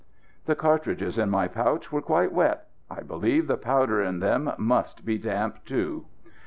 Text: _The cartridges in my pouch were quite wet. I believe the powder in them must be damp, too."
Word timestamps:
_The 0.45 0.55
cartridges 0.55 1.19
in 1.19 1.29
my 1.29 1.47
pouch 1.47 1.91
were 1.91 2.01
quite 2.01 2.31
wet. 2.33 2.67
I 2.89 3.01
believe 3.01 3.45
the 3.45 3.55
powder 3.55 4.01
in 4.01 4.17
them 4.17 4.51
must 4.57 5.05
be 5.05 5.19
damp, 5.19 5.63
too." 5.63 6.07